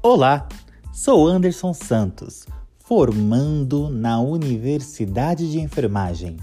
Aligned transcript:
Olá, 0.00 0.48
sou 0.92 1.26
Anderson 1.26 1.74
Santos, 1.74 2.46
formando 2.78 3.90
na 3.90 4.20
Universidade 4.20 5.50
de 5.50 5.58
Enfermagem 5.58 6.36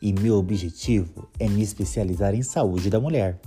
e 0.00 0.14
meu 0.14 0.36
objetivo 0.36 1.28
é 1.38 1.46
me 1.46 1.60
especializar 1.60 2.34
em 2.34 2.42
saúde 2.42 2.88
da 2.88 2.98
mulher. 2.98 3.38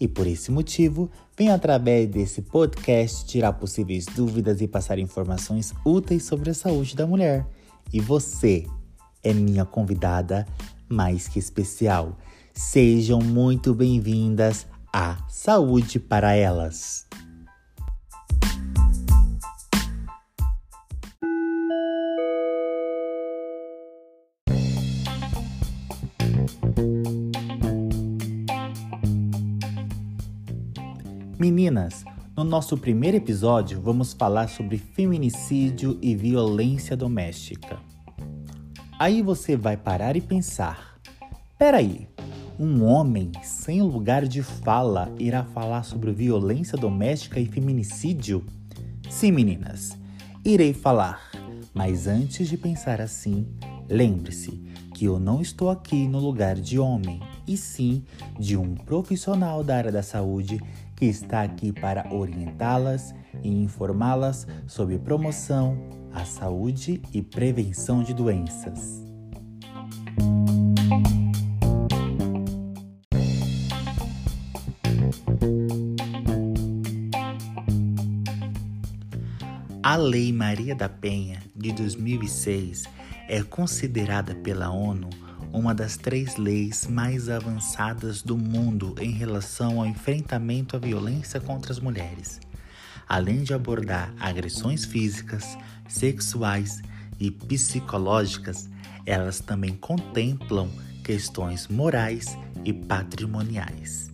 E 0.00 0.08
por 0.08 0.26
esse 0.26 0.50
motivo, 0.50 1.10
venho 1.36 1.52
através 1.52 2.08
desse 2.08 2.40
podcast 2.40 3.26
tirar 3.26 3.52
possíveis 3.52 4.06
dúvidas 4.06 4.62
e 4.62 4.66
passar 4.66 4.98
informações 4.98 5.74
úteis 5.84 6.24
sobre 6.24 6.48
a 6.48 6.54
saúde 6.54 6.96
da 6.96 7.06
mulher. 7.06 7.46
E 7.92 8.00
você 8.00 8.64
é 9.22 9.34
minha 9.34 9.66
convidada 9.66 10.46
mais 10.88 11.28
que 11.28 11.38
especial. 11.38 12.16
Sejam 12.54 13.18
muito 13.18 13.74
bem-vindas 13.74 14.66
à 14.90 15.18
Saúde 15.28 16.00
para 16.00 16.34
Elas. 16.34 17.09
Meninas, 31.70 32.04
no 32.36 32.42
nosso 32.42 32.76
primeiro 32.76 33.16
episódio 33.16 33.80
vamos 33.80 34.12
falar 34.12 34.48
sobre 34.48 34.76
feminicídio 34.76 35.96
e 36.02 36.16
violência 36.16 36.96
doméstica. 36.96 37.78
Aí 38.98 39.22
você 39.22 39.56
vai 39.56 39.76
parar 39.76 40.16
e 40.16 40.20
pensar: 40.20 40.98
peraí, 41.56 42.08
um 42.58 42.82
homem 42.82 43.30
sem 43.44 43.82
lugar 43.82 44.26
de 44.26 44.42
fala 44.42 45.14
irá 45.16 45.44
falar 45.44 45.84
sobre 45.84 46.10
violência 46.10 46.76
doméstica 46.76 47.38
e 47.38 47.46
feminicídio? 47.46 48.44
Sim, 49.08 49.30
meninas, 49.30 49.96
irei 50.44 50.74
falar, 50.74 51.30
mas 51.72 52.08
antes 52.08 52.48
de 52.48 52.56
pensar 52.56 53.00
assim, 53.00 53.46
lembre-se 53.88 54.60
que 54.92 55.04
eu 55.04 55.20
não 55.20 55.40
estou 55.40 55.70
aqui 55.70 56.08
no 56.08 56.18
lugar 56.18 56.56
de 56.56 56.80
homem, 56.80 57.20
e 57.50 57.56
sim 57.56 58.04
de 58.38 58.56
um 58.56 58.76
profissional 58.76 59.64
da 59.64 59.76
área 59.76 59.90
da 59.90 60.04
saúde 60.04 60.60
que 60.94 61.04
está 61.04 61.42
aqui 61.42 61.72
para 61.72 62.14
orientá-las 62.14 63.12
e 63.42 63.48
informá-las 63.48 64.46
sobre 64.68 64.96
promoção 65.00 65.76
à 66.12 66.24
saúde 66.24 67.02
e 67.12 67.20
prevenção 67.20 68.04
de 68.04 68.14
doenças. 68.14 69.04
A 79.82 79.96
Lei 79.96 80.32
Maria 80.32 80.76
da 80.76 80.88
Penha 80.88 81.42
de 81.56 81.72
2006 81.72 82.84
é 83.28 83.42
considerada 83.42 84.36
pela 84.36 84.70
ONU 84.70 85.08
uma 85.52 85.74
das 85.74 85.96
três 85.96 86.36
leis 86.36 86.86
mais 86.86 87.28
avançadas 87.28 88.22
do 88.22 88.36
mundo 88.36 88.94
em 88.98 89.10
relação 89.10 89.80
ao 89.80 89.86
enfrentamento 89.86 90.76
à 90.76 90.78
violência 90.78 91.40
contra 91.40 91.72
as 91.72 91.80
mulheres, 91.80 92.40
além 93.08 93.42
de 93.42 93.52
abordar 93.52 94.12
agressões 94.18 94.84
físicas, 94.84 95.56
sexuais 95.88 96.80
e 97.18 97.30
psicológicas, 97.30 98.68
elas 99.04 99.40
também 99.40 99.74
contemplam 99.74 100.70
questões 101.02 101.66
morais 101.68 102.36
e 102.64 102.72
patrimoniais. 102.72 104.09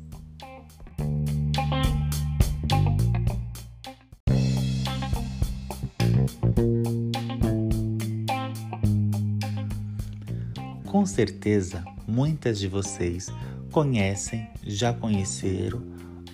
Com 10.97 11.05
certeza, 11.05 11.85
muitas 12.09 12.59
de 12.59 12.69
vocês 12.69 13.31
conhecem, 13.71 14.49
já 14.67 14.95
conheceram 14.95 15.83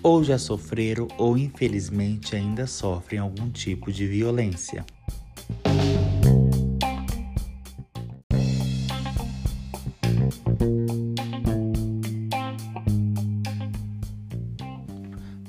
ou 0.01 0.23
já 0.23 0.37
sofreram 0.37 1.05
ou 1.17 1.37
infelizmente 1.37 2.33
ainda 2.33 2.65
sofrem 2.65 3.19
algum 3.19 3.49
tipo 3.49 3.91
de 3.91 4.07
violência. 4.07 4.85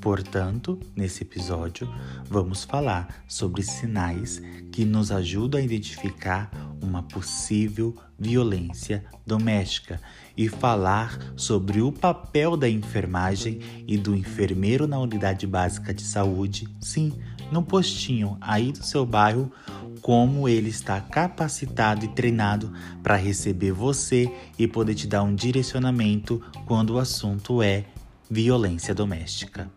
Portanto, 0.05 0.79
nesse 0.95 1.23
episódio, 1.23 1.89
vamos 2.29 2.63
falar 2.63 3.25
sobre 3.27 3.63
sinais 3.63 4.39
que 4.71 4.85
nos 4.85 5.11
ajudam 5.11 5.59
a 5.59 5.65
identificar 5.65 6.51
uma 6.83 7.03
possível 7.03 7.97
violência 8.19 9.03
doméstica 9.27 9.99
e 10.37 10.47
falar 10.47 11.19
sobre 11.37 11.81
o 11.81 11.91
papel 11.91 12.55
da 12.55 12.69
enfermagem 12.69 13.61
e 13.89 13.97
do 13.97 14.15
enfermeiro 14.15 14.87
na 14.87 14.99
unidade 14.99 15.47
básica 15.47 15.95
de 15.95 16.03
saúde, 16.03 16.69
sim, 16.79 17.11
no 17.51 17.63
postinho 17.63 18.37
aí 18.43 18.73
do 18.73 18.85
seu 18.85 19.07
bairro, 19.07 19.51
como 20.03 20.47
ele 20.47 20.69
está 20.69 21.01
capacitado 21.01 22.05
e 22.05 22.09
treinado 22.09 22.71
para 23.03 23.17
receber 23.17 23.73
você 23.73 24.31
e 24.59 24.69
poder 24.69 24.95
te 24.97 25.07
dar 25.07 25.23
um 25.23 25.35
direcionamento 25.35 26.43
quando 26.67 26.91
o 26.91 26.99
assunto 26.99 27.63
é 27.63 27.87
violência 28.31 28.95
doméstica. 28.95 29.71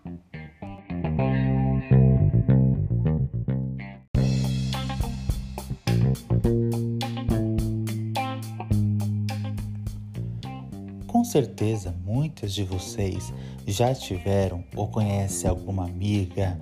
Com 11.06 11.24
certeza, 11.24 11.94
muitas 12.06 12.54
de 12.54 12.64
vocês 12.64 13.34
já 13.66 13.94
tiveram 13.94 14.64
ou 14.76 14.88
conhecem 14.88 15.50
alguma 15.50 15.84
amiga, 15.84 16.58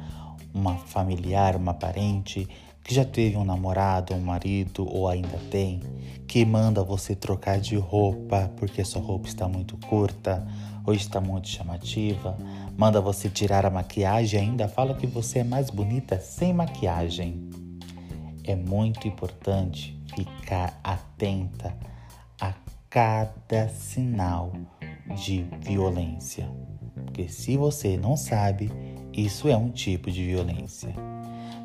uma 0.53 0.77
familiar, 0.77 1.55
uma 1.55 1.73
parente 1.73 2.47
que 2.83 2.93
já 2.93 3.03
teve 3.03 3.35
um 3.35 3.43
namorado, 3.43 4.13
um 4.13 4.21
marido 4.21 4.87
ou 4.87 5.07
ainda 5.07 5.39
tem, 5.49 5.81
que 6.27 6.45
manda 6.45 6.83
você 6.83 7.15
trocar 7.15 7.59
de 7.59 7.75
roupa 7.75 8.51
porque 8.57 8.83
sua 8.83 9.01
roupa 9.01 9.27
está 9.27 9.47
muito 9.47 9.77
curta 9.77 10.45
ou 10.85 10.93
está 10.93 11.19
muito 11.19 11.47
chamativa, 11.47 12.37
manda 12.77 13.01
você 13.01 13.29
tirar 13.29 13.65
a 13.65 13.69
maquiagem 13.69 14.39
e 14.39 14.43
ainda 14.43 14.67
fala 14.67 14.93
que 14.93 15.07
você 15.07 15.39
é 15.39 15.43
mais 15.43 15.69
bonita 15.69 16.19
sem 16.19 16.53
maquiagem. 16.53 17.49
É 18.43 18.55
muito 18.55 19.07
importante 19.07 19.99
ficar 20.15 20.79
atenta 20.83 21.75
a 22.39 22.53
cada 22.89 23.67
sinal 23.69 24.53
de 25.23 25.45
violência. 25.61 26.47
Porque 26.93 27.27
se 27.27 27.57
você 27.57 27.97
não 27.97 28.15
sabe, 28.15 28.71
isso 29.11 29.47
é 29.47 29.57
um 29.57 29.69
tipo 29.69 30.11
de 30.11 30.25
violência. 30.25 31.14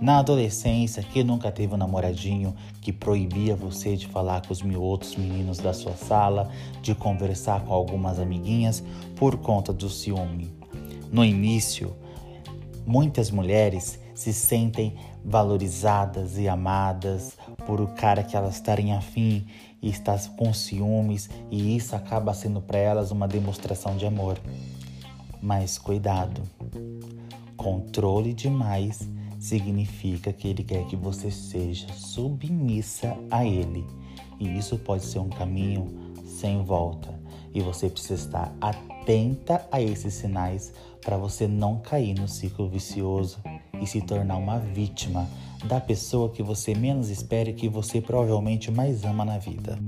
Na 0.00 0.21
adolescência, 0.21 1.03
quem 1.03 1.22
nunca 1.22 1.53
teve 1.53 1.75
um 1.75 1.77
namoradinho 1.77 2.56
que 2.81 2.91
proibia 2.91 3.55
você 3.55 3.97
de 3.97 4.06
falar 4.06 4.41
com 4.41 4.50
os 4.50 4.62
outros 4.75 5.15
meninos 5.15 5.59
da 5.59 5.75
sua 5.75 5.93
sala, 5.93 6.50
de 6.81 6.94
conversar 6.94 7.61
com 7.66 7.75
algumas 7.75 8.19
amiguinhas 8.19 8.83
por 9.15 9.37
conta 9.37 9.75
do 9.75 9.91
ciúme? 9.91 10.55
No 11.12 11.22
início, 11.22 11.94
muitas 12.87 13.31
mulheres 13.31 14.00
se 14.15 14.33
sentem 14.33 14.97
valorizadas 15.22 16.38
e 16.38 16.49
amadas 16.49 17.37
por 17.67 17.78
o 17.78 17.88
cara 17.88 18.22
que 18.22 18.34
elas 18.34 18.55
estarem 18.55 18.94
afim 18.94 19.47
e 19.82 19.91
está 19.91 20.19
com 20.34 20.55
ciúmes 20.55 21.28
e 21.50 21.77
isso 21.77 21.94
acaba 21.94 22.32
sendo 22.32 22.62
para 22.62 22.78
elas 22.78 23.11
uma 23.11 23.29
demonstração 23.29 23.99
de 23.99 24.06
amor. 24.06 24.38
Mas 25.43 25.76
cuidado, 25.76 26.41
controle 27.55 28.32
demais 28.32 29.06
significa 29.40 30.32
que 30.32 30.46
ele 30.46 30.62
quer 30.62 30.87
que 30.87 30.94
você 30.94 31.31
seja 31.31 31.90
submissa 31.94 33.16
a 33.31 33.44
ele 33.44 33.87
e 34.38 34.56
isso 34.58 34.78
pode 34.78 35.04
ser 35.04 35.19
um 35.19 35.31
caminho 35.31 36.12
sem 36.26 36.62
volta 36.62 37.19
e 37.52 37.60
você 37.60 37.88
precisa 37.88 38.14
estar 38.14 38.54
atenta 38.60 39.66
a 39.72 39.81
esses 39.81 40.14
sinais 40.14 40.72
para 41.02 41.16
você 41.16 41.48
não 41.48 41.78
cair 41.78 42.14
no 42.14 42.28
ciclo 42.28 42.69
vicioso 42.69 43.38
e 43.81 43.87
se 43.87 44.02
tornar 44.02 44.37
uma 44.37 44.58
vítima 44.58 45.26
da 45.64 45.81
pessoa 45.81 46.31
que 46.31 46.43
você 46.43 46.75
menos 46.75 47.08
espera 47.08 47.50
e 47.50 47.54
que 47.54 47.69
você 47.69 48.00
provavelmente 48.00 48.70
mais 48.70 49.04
ama 49.04 49.25
na 49.25 49.38
vida. 49.38 49.78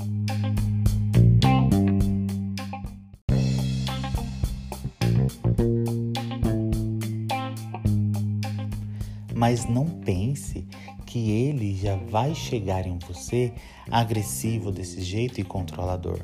Mas 9.43 9.67
não 9.67 9.87
pense 9.87 10.65
que 11.05 11.33
ele 11.33 11.75
já 11.75 11.97
vai 11.97 12.33
chegar 12.33 12.87
em 12.87 12.97
você 12.97 13.53
agressivo 13.91 14.71
desse 14.71 15.03
jeito 15.03 15.41
e 15.41 15.43
controlador. 15.43 16.21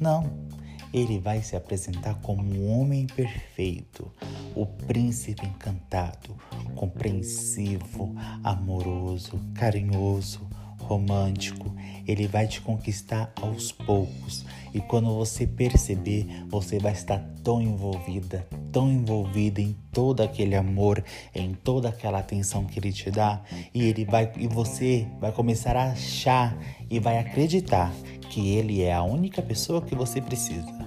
Não, 0.00 0.32
ele 0.90 1.18
vai 1.18 1.42
se 1.42 1.56
apresentar 1.56 2.14
como 2.22 2.42
um 2.42 2.80
homem 2.80 3.06
perfeito, 3.06 4.10
o 4.54 4.64
príncipe 4.64 5.44
encantado, 5.44 6.34
compreensivo, 6.74 8.14
amoroso, 8.42 9.38
carinhoso, 9.52 10.48
romântico. 10.84 11.74
Ele 12.06 12.26
vai 12.26 12.46
te 12.46 12.60
conquistar 12.60 13.32
aos 13.40 13.72
poucos. 13.72 14.44
E 14.72 14.80
quando 14.80 15.14
você 15.14 15.46
perceber, 15.46 16.26
você 16.48 16.78
vai 16.78 16.92
estar 16.92 17.18
tão 17.42 17.62
envolvida, 17.62 18.46
tão 18.72 18.90
envolvida 18.90 19.60
em 19.60 19.76
todo 19.92 20.22
aquele 20.22 20.56
amor, 20.56 21.02
em 21.34 21.54
toda 21.54 21.88
aquela 21.88 22.18
atenção 22.18 22.64
que 22.64 22.78
ele 22.78 22.92
te 22.92 23.10
dá, 23.10 23.42
e 23.72 23.84
ele 23.84 24.04
vai 24.04 24.30
e 24.36 24.48
você 24.48 25.06
vai 25.20 25.30
começar 25.30 25.76
a 25.76 25.92
achar 25.92 26.58
e 26.90 26.98
vai 26.98 27.18
acreditar 27.18 27.92
que 28.30 28.54
ele 28.54 28.82
é 28.82 28.92
a 28.92 29.02
única 29.02 29.40
pessoa 29.40 29.80
que 29.80 29.94
você 29.94 30.20
precisa. 30.20 30.83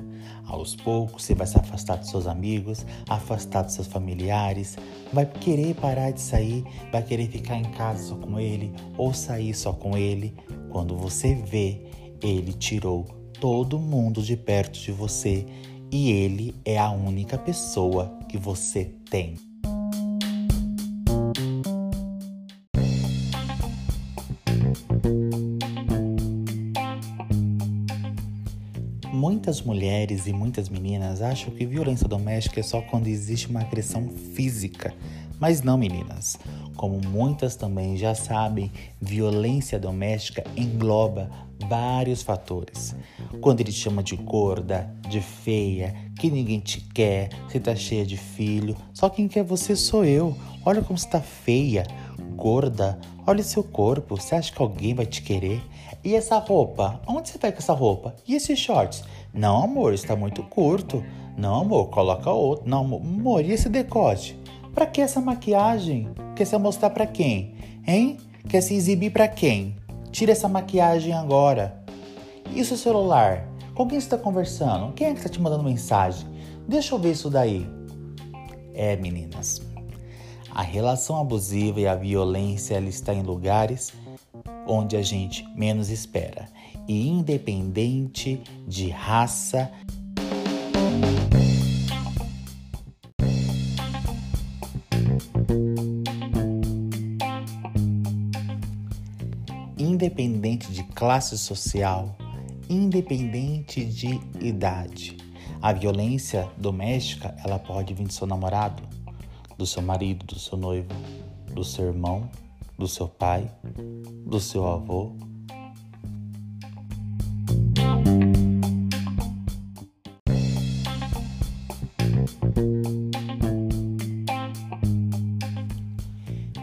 Aos 0.48 0.76
poucos 0.76 1.24
você 1.24 1.36
vai 1.36 1.46
se 1.46 1.58
afastar 1.58 1.98
dos 1.98 2.10
seus 2.10 2.26
amigos, 2.26 2.86
afastar 3.10 3.64
dos 3.64 3.74
seus 3.74 3.88
familiares, 3.88 4.78
vai 5.12 5.26
querer 5.26 5.76
parar 5.76 6.12
de 6.12 6.22
sair, 6.22 6.64
vai 6.92 7.04
querer 7.04 7.28
ficar 7.28 7.58
em 7.58 7.70
casa 7.72 8.10
só 8.10 8.16
com 8.16 8.40
ele 8.40 8.74
ou 8.98 9.14
sair 9.14 9.54
só 9.54 9.74
com 9.74 9.98
ele. 9.98 10.34
Quando 10.70 10.96
você 10.96 11.36
vê, 11.36 11.82
ele 12.22 12.54
tirou 12.54 13.06
todo 13.40 13.78
mundo 13.78 14.22
de 14.22 14.38
perto 14.38 14.80
de 14.80 14.92
você 14.92 15.46
e 15.92 16.12
ele 16.12 16.56
é 16.66 16.78
a 16.78 16.90
única 16.92 17.38
pessoa 17.38 18.18
que 18.30 18.38
você 18.38 18.86
tem. 19.10 19.36
Muitas 29.30 29.62
mulheres 29.62 30.26
e 30.26 30.32
muitas 30.32 30.70
meninas 30.70 31.22
acham 31.22 31.54
que 31.54 31.66
violência 31.66 32.08
doméstica 32.08 32.62
é 32.62 32.64
só 32.64 32.82
quando 32.82 33.08
existe 33.08 33.50
uma 33.50 33.60
agressão 33.60 34.08
física. 34.34 34.94
Mas 35.38 35.62
não, 35.62 35.78
meninas. 35.78 36.40
Como 36.78 37.02
muitas 37.06 37.58
também 37.58 37.98
já 37.98 38.16
sabem, 38.16 38.72
violência 39.02 39.78
doméstica 39.78 40.46
engloba 40.56 41.30
vários 41.68 42.22
fatores. 42.22 42.96
Quando 43.42 43.60
ele 43.60 43.74
te 43.74 43.80
chama 43.80 44.02
de 44.02 44.16
gorda, 44.16 44.90
de 45.10 45.20
feia, 45.20 45.94
que 46.18 46.32
ninguém 46.32 46.62
te 46.62 46.80
quer, 46.80 47.28
você 47.50 47.60
tá 47.60 47.76
cheia 47.76 48.06
de 48.06 48.16
filho, 48.16 48.78
só 48.94 49.10
quem 49.10 49.28
quer 49.28 49.44
você 49.44 49.76
sou 49.76 50.06
eu. 50.06 50.34
Olha 50.66 50.82
como 50.82 50.98
você 50.98 51.10
tá 51.10 51.20
feia, 51.20 51.86
gorda, 52.38 52.98
olha 53.26 53.44
seu 53.44 53.62
corpo, 53.62 54.16
você 54.16 54.36
acha 54.36 54.54
que 54.54 54.62
alguém 54.62 54.94
vai 54.94 55.06
te 55.06 55.22
querer? 55.22 55.62
E 56.04 56.16
essa 56.16 56.38
roupa? 56.38 57.02
Onde 57.06 57.28
você 57.28 57.38
vai 57.38 57.52
com 57.52 57.58
essa 57.58 57.74
roupa? 57.74 58.16
E 58.26 58.34
esses 58.36 58.58
shorts? 58.58 59.04
Não, 59.38 59.66
amor, 59.66 59.94
está 59.94 60.16
muito 60.16 60.42
curto. 60.42 61.06
Não, 61.38 61.62
amor, 61.62 61.90
coloca 61.90 62.32
outro. 62.32 62.68
Não, 62.68 62.84
amor, 62.84 63.46
e 63.46 63.52
esse 63.52 63.70
decote? 63.70 64.36
Pra 64.74 64.88
que 64.88 65.00
essa 65.00 65.22
maquiagem? 65.22 66.10
Quer 66.36 66.46
se 66.46 66.58
mostrar 66.58 66.90
pra 66.90 67.06
quem? 67.06 67.54
Hein? 67.86 68.18
Quer 68.50 68.62
se 68.62 68.74
exibir 68.74 69.12
pra 69.12 69.28
quem? 69.28 69.76
Tira 70.12 70.32
essa 70.32 70.50
maquiagem 70.50 71.14
agora. 71.14 71.84
E 72.52 72.60
o 72.60 72.66
seu 72.66 72.76
celular? 72.76 73.48
Com 73.76 73.88
quem 73.88 74.00
você 74.00 74.08
está 74.08 74.18
conversando? 74.18 74.92
Quem 74.94 75.06
é 75.06 75.12
que 75.12 75.20
está 75.20 75.30
te 75.30 75.40
mandando 75.40 75.64
mensagem? 75.64 76.28
Deixa 76.68 76.96
eu 76.96 77.00
ver 77.00 77.12
isso 77.12 77.30
daí. 77.30 77.70
É, 78.74 78.96
meninas. 78.96 79.62
A 80.50 80.64
relação 80.64 81.16
abusiva 81.22 81.80
e 81.80 81.88
a 81.88 81.94
violência 81.94 82.74
ela 82.74 82.90
está 82.90 83.14
em 83.14 83.22
lugares 83.22 83.94
onde 84.66 84.98
a 84.98 85.04
gente 85.04 85.48
menos 85.56 85.92
espera 85.92 86.57
e 86.88 87.08
independente 87.08 88.42
de 88.68 88.90
raça. 88.90 89.72
Independente 99.78 100.72
de 100.72 100.84
classe 100.84 101.38
social, 101.38 102.16
independente 102.70 103.84
de 103.84 104.20
idade. 104.40 105.18
A 105.62 105.74
violência 105.74 106.50
doméstica, 106.58 107.36
ela 107.44 107.58
pode 107.58 107.94
vir 107.94 108.06
do 108.06 108.14
seu 108.14 108.28
namorado, 108.28 108.84
do 109.58 109.66
seu 109.66 109.82
marido, 109.82 110.26
do 110.26 110.40
seu 110.40 110.58
noivo, 110.58 110.90
do 111.54 111.64
seu 111.64 111.88
irmão, 111.88 112.30
do 112.78 112.88
seu 112.88 113.08
pai, 113.08 113.50
do 114.26 114.40
seu 114.40 114.68
avô. 114.68 115.16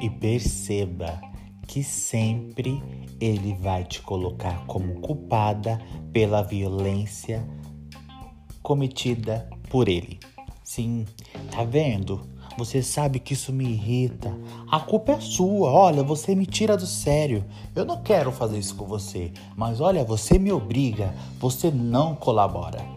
E 0.04 0.10
perceba 0.10 1.18
que 1.66 1.82
sempre 1.82 2.82
ele 3.18 3.54
vai 3.54 3.84
te 3.84 4.02
colocar 4.02 4.66
como 4.66 5.00
culpada 5.00 5.80
pela 6.12 6.42
violência 6.42 7.42
cometida 8.62 9.48
por 9.70 9.88
ele. 9.88 10.20
Sim, 10.62 11.06
tá 11.50 11.64
vendo? 11.64 12.20
Você 12.58 12.82
sabe 12.82 13.18
que 13.18 13.32
isso 13.32 13.50
me 13.50 13.64
irrita. 13.64 14.38
A 14.70 14.78
culpa 14.78 15.12
é 15.12 15.20
sua. 15.20 15.70
Olha, 15.70 16.02
você 16.02 16.34
me 16.34 16.44
tira 16.44 16.76
do 16.76 16.86
sério. 16.86 17.42
Eu 17.74 17.86
não 17.86 18.02
quero 18.02 18.30
fazer 18.30 18.58
isso 18.58 18.76
com 18.76 18.84
você. 18.84 19.32
Mas 19.56 19.80
olha, 19.80 20.04
você 20.04 20.38
me 20.38 20.52
obriga. 20.52 21.14
Você 21.40 21.70
não 21.70 22.14
colabora. 22.14 22.93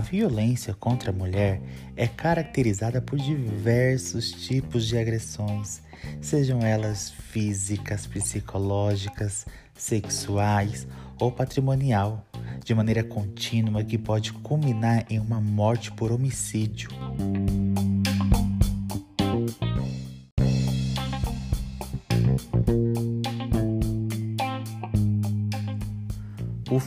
A 0.00 0.02
violência 0.02 0.72
contra 0.72 1.10
a 1.10 1.12
mulher 1.12 1.60
é 1.94 2.06
caracterizada 2.06 3.02
por 3.02 3.18
diversos 3.18 4.32
tipos 4.32 4.86
de 4.86 4.96
agressões 4.96 5.82
sejam 6.22 6.60
elas 6.60 7.10
físicas, 7.10 8.06
psicológicas, 8.06 9.44
sexuais 9.74 10.86
ou 11.18 11.30
patrimonial, 11.30 12.26
de 12.64 12.74
maneira 12.74 13.04
contínua 13.04 13.84
que 13.84 13.98
pode 13.98 14.32
culminar 14.32 15.04
em 15.10 15.18
uma 15.18 15.38
morte 15.38 15.92
por 15.92 16.10
homicídio. 16.10 16.88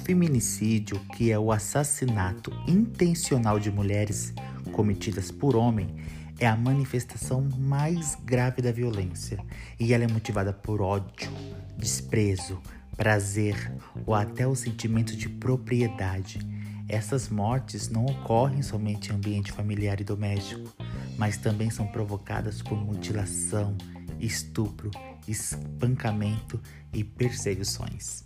Feminicídio, 0.04 1.00
que 1.16 1.32
é 1.32 1.40
o 1.40 1.52
assassinato 1.52 2.52
intencional 2.68 3.60
de 3.60 3.72
mulheres 3.72 4.34
cometidas 4.72 5.32
por 5.32 5.56
homem, 5.56 5.96
é 6.40 6.48
a 6.48 6.56
manifestação 6.56 7.48
mais 7.58 8.16
grave 8.24 8.62
da 8.62 8.72
violência 8.72 9.40
e 9.80 9.94
ela 9.94 10.04
é 10.04 10.08
motivada 10.08 10.52
por 10.52 10.82
ódio, 10.82 11.32
desprezo, 11.78 12.62
prazer 12.98 13.74
ou 14.06 14.14
até 14.14 14.46
o 14.46 14.56
sentimento 14.56 15.16
de 15.16 15.30
propriedade. 15.30 16.40
Essas 16.90 17.30
mortes 17.30 17.88
não 17.88 18.06
ocorrem 18.06 18.62
somente 18.62 19.10
em 19.10 19.16
ambiente 19.16 19.52
familiar 19.52 20.02
e 20.02 20.04
doméstico, 20.04 20.70
mas 21.18 21.38
também 21.38 21.70
são 21.70 21.88
provocadas 21.88 22.62
por 22.62 22.78
mutilação, 22.78 23.78
estupro, 24.20 24.92
espancamento 25.28 26.60
e 26.92 27.04
perseguições. 27.04 28.26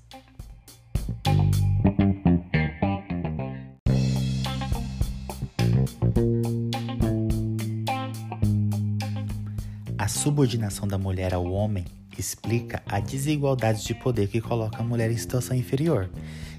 A 9.97 10.09
subordinação 10.09 10.87
da 10.87 10.97
mulher 10.97 11.33
ao 11.33 11.45
homem 11.45 11.83
explica 12.17 12.81
a 12.85 12.99
desigualdade 12.99 13.83
de 13.83 13.93
poder 13.93 14.27
que 14.27 14.39
coloca 14.39 14.79
a 14.79 14.83
mulher 14.83 15.11
em 15.11 15.17
situação 15.17 15.55
inferior. 15.55 16.09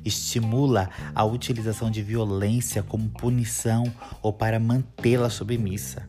Estimula 0.05 0.91
a 1.15 1.25
utilização 1.25 1.91
de 1.91 2.03
violência 2.03 2.83
como 2.83 3.09
punição 3.09 3.85
ou 4.23 4.33
para 4.33 4.61
mantê-la 4.61 5.31
submissa. 5.31 6.09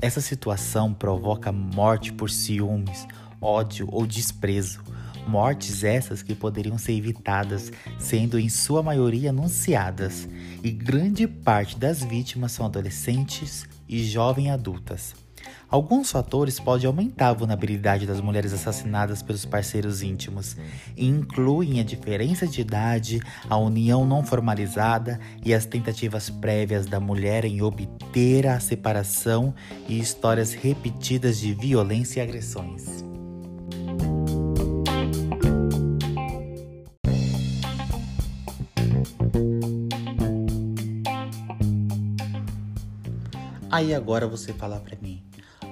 Essa 0.00 0.20
situação 0.20 0.94
provoca 0.94 1.50
morte 1.50 2.12
por 2.12 2.30
ciúmes, 2.30 3.06
ódio 3.40 3.88
ou 3.90 4.06
desprezo. 4.06 4.80
Mortes 5.28 5.84
essas 5.84 6.22
que 6.22 6.34
poderiam 6.34 6.78
ser 6.78 6.92
evitadas, 6.92 7.70
sendo 7.98 8.38
em 8.38 8.48
sua 8.48 8.82
maioria 8.82 9.28
anunciadas, 9.28 10.26
e 10.64 10.70
grande 10.70 11.28
parte 11.28 11.78
das 11.78 12.02
vítimas 12.02 12.52
são 12.52 12.64
adolescentes 12.64 13.68
e 13.86 14.02
jovens 14.02 14.48
adultas. 14.48 15.14
Alguns 15.68 16.10
fatores 16.10 16.58
podem 16.58 16.86
aumentar 16.86 17.28
a 17.28 17.32
vulnerabilidade 17.34 18.06
das 18.06 18.22
mulheres 18.22 18.54
assassinadas 18.54 19.22
pelos 19.22 19.44
parceiros 19.44 20.02
íntimos, 20.02 20.56
e 20.96 21.06
incluem 21.06 21.78
a 21.78 21.84
diferença 21.84 22.46
de 22.46 22.62
idade, 22.62 23.20
a 23.50 23.56
união 23.58 24.06
não 24.06 24.24
formalizada 24.24 25.20
e 25.44 25.52
as 25.52 25.66
tentativas 25.66 26.30
prévias 26.30 26.86
da 26.86 26.98
mulher 26.98 27.44
em 27.44 27.60
obter 27.60 28.46
a 28.46 28.58
separação 28.58 29.54
e 29.86 29.98
histórias 29.98 30.54
repetidas 30.54 31.38
de 31.38 31.52
violência 31.52 32.20
e 32.20 32.22
agressões. 32.22 33.07
Aí 43.70 43.94
agora 43.94 44.26
você 44.26 44.52
fala 44.52 44.80
para 44.80 44.96
mim, 45.00 45.22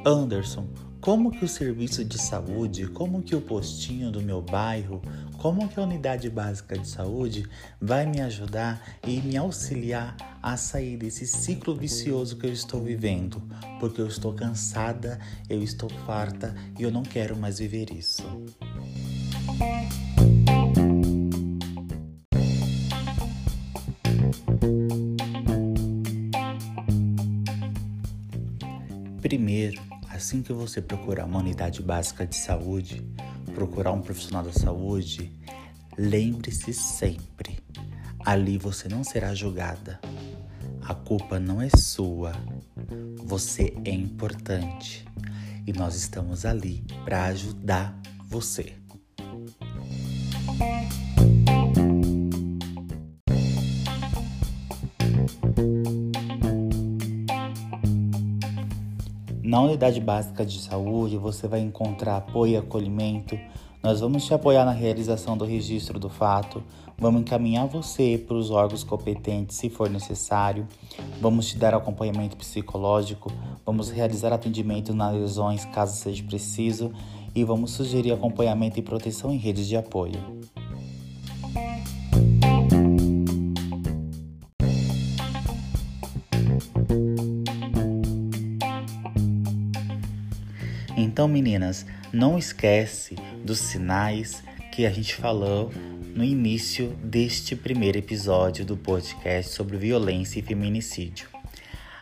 Anderson, 0.04 0.68
como 1.00 1.30
que 1.30 1.44
o 1.44 1.48
serviço 1.48 2.04
de 2.04 2.18
saúde, 2.18 2.88
como 2.88 3.22
que 3.22 3.34
o 3.34 3.40
postinho 3.40 4.10
do 4.10 4.20
meu 4.20 4.42
bairro, 4.42 5.00
como 5.38 5.66
que 5.66 5.80
a 5.80 5.82
unidade 5.82 6.28
básica 6.28 6.78
de 6.78 6.86
saúde 6.86 7.48
vai 7.80 8.04
me 8.04 8.20
ajudar 8.20 8.82
e 9.06 9.20
me 9.20 9.36
auxiliar 9.36 10.14
a 10.42 10.56
sair 10.56 10.96
desse 10.96 11.26
ciclo 11.26 11.74
vicioso 11.74 12.36
que 12.36 12.46
eu 12.46 12.52
estou 12.52 12.82
vivendo, 12.82 13.42
porque 13.80 14.00
eu 14.00 14.06
estou 14.06 14.34
cansada, 14.34 15.18
eu 15.48 15.62
estou 15.62 15.88
farta 15.88 16.54
e 16.78 16.82
eu 16.82 16.90
não 16.90 17.02
quero 17.02 17.36
mais 17.36 17.58
viver 17.58 17.90
isso. 17.90 18.24
Primeiro, 29.36 29.82
Assim 30.08 30.40
que 30.40 30.50
você 30.50 30.80
procurar 30.80 31.26
uma 31.26 31.40
unidade 31.40 31.82
básica 31.82 32.26
de 32.26 32.36
saúde, 32.36 33.06
procurar 33.54 33.92
um 33.92 34.00
profissional 34.00 34.42
da 34.42 34.50
saúde, 34.50 35.30
lembre-se 35.98 36.72
sempre: 36.72 37.58
ali 38.24 38.56
você 38.56 38.88
não 38.88 39.04
será 39.04 39.34
julgada. 39.34 40.00
A 40.80 40.94
culpa 40.94 41.38
não 41.38 41.60
é 41.60 41.68
sua. 41.68 42.32
Você 43.24 43.76
é 43.84 43.90
importante 43.90 45.04
e 45.66 45.72
nós 45.74 45.94
estamos 45.96 46.46
ali 46.46 46.82
para 47.04 47.24
ajudar 47.24 47.94
você. 48.26 48.72
Na 59.56 59.62
unidade 59.62 59.98
básica 60.02 60.44
de 60.44 60.60
saúde, 60.60 61.16
você 61.16 61.48
vai 61.48 61.60
encontrar 61.60 62.18
apoio 62.18 62.52
e 62.52 62.56
acolhimento. 62.58 63.40
Nós 63.82 64.00
vamos 64.00 64.26
te 64.26 64.34
apoiar 64.34 64.66
na 64.66 64.70
realização 64.70 65.34
do 65.34 65.46
registro 65.46 65.98
do 65.98 66.10
fato, 66.10 66.62
vamos 66.98 67.22
encaminhar 67.22 67.66
você 67.66 68.22
para 68.28 68.36
os 68.36 68.50
órgãos 68.50 68.84
competentes 68.84 69.56
se 69.56 69.70
for 69.70 69.88
necessário, 69.88 70.68
vamos 71.22 71.46
te 71.46 71.56
dar 71.56 71.72
acompanhamento 71.72 72.36
psicológico, 72.36 73.32
vamos 73.64 73.88
realizar 73.88 74.30
atendimento 74.30 74.92
nas 74.92 75.14
lesões 75.14 75.64
caso 75.64 75.96
seja 75.96 76.22
preciso 76.22 76.92
e 77.34 77.42
vamos 77.42 77.70
sugerir 77.70 78.12
acompanhamento 78.12 78.78
e 78.78 78.82
proteção 78.82 79.32
em 79.32 79.38
redes 79.38 79.66
de 79.66 79.74
apoio. 79.74 80.20
Então, 90.96 91.28
meninas, 91.28 91.84
não 92.10 92.38
esquece 92.38 93.16
dos 93.44 93.58
sinais 93.58 94.42
que 94.72 94.86
a 94.86 94.90
gente 94.90 95.14
falou 95.14 95.70
no 96.14 96.24
início 96.24 96.88
deste 97.04 97.54
primeiro 97.54 97.98
episódio 97.98 98.64
do 98.64 98.78
podcast 98.78 99.54
sobre 99.54 99.76
violência 99.76 100.38
e 100.38 100.42
feminicídio. 100.42 101.28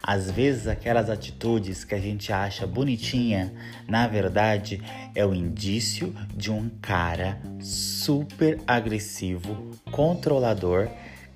Às 0.01 0.31
vezes, 0.31 0.69
aquelas 0.69 1.11
atitudes 1.11 1.83
que 1.83 1.95
a 1.95 1.99
gente 1.99 2.33
acha 2.33 2.69
bonitinha, 2.69 3.53
na 3.89 4.07
verdade, 4.07 4.81
é 5.13 5.27
o 5.27 5.35
indício 5.35 6.15
de 6.37 6.53
um 6.53 6.69
cara 6.81 7.41
super 7.61 8.61
agressivo, 8.67 9.73
controlador, 9.91 10.89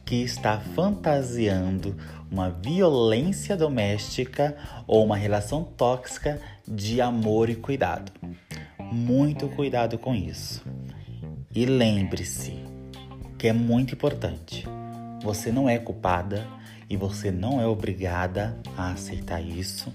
que 0.05 0.23
está 0.23 0.61
fantasiando 0.61 1.97
uma 2.30 2.50
violência 2.50 3.56
doméstica 3.56 4.56
ou 4.87 5.04
uma 5.04 5.16
relação 5.16 5.64
tóxica 5.64 6.40
de 6.66 7.00
amor 7.00 7.49
e 7.49 7.54
cuidado. 7.54 8.12
Muito 8.92 9.49
cuidado 9.49 9.99
com 9.99 10.14
isso. 10.14 10.64
E 11.54 11.64
lembre-se 11.66 12.54
que 13.38 13.49
é 13.49 13.52
muito 13.52 13.94
importante. 13.94 14.66
Você 15.23 15.50
não 15.50 15.68
é 15.68 15.78
culpada 15.78 16.47
e 16.88 16.97
você 16.97 17.30
não 17.30 17.61
é 17.61 17.66
obrigada 17.66 18.58
a 18.76 18.92
aceitar 18.92 19.42
isso, 19.42 19.92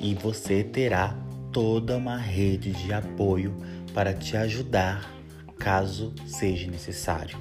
e 0.00 0.14
você 0.14 0.64
terá 0.64 1.14
toda 1.52 1.96
uma 1.96 2.16
rede 2.16 2.72
de 2.72 2.92
apoio 2.92 3.54
para 3.92 4.14
te 4.14 4.36
ajudar 4.36 5.12
caso 5.58 6.14
seja 6.26 6.70
necessário. 6.70 7.38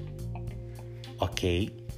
Ok? 1.18 1.89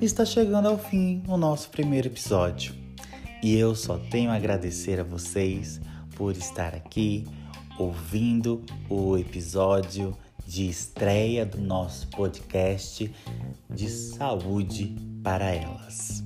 Está 0.00 0.24
chegando 0.24 0.68
ao 0.68 0.78
fim 0.78 1.22
o 1.26 1.36
nosso 1.36 1.70
primeiro 1.70 2.08
episódio. 2.08 2.74
E 3.42 3.56
eu 3.56 3.74
só 3.74 3.98
tenho 3.98 4.30
a 4.30 4.34
agradecer 4.34 5.00
a 5.00 5.04
vocês 5.04 5.80
por 6.16 6.36
estar 6.36 6.74
aqui 6.74 7.26
ouvindo 7.78 8.62
o 8.88 9.16
episódio 9.16 10.16
de 10.46 10.68
estreia 10.68 11.44
do 11.44 11.60
nosso 11.60 12.08
podcast 12.08 13.12
de 13.68 13.88
saúde 13.88 14.96
para 15.22 15.46
elas. 15.46 16.25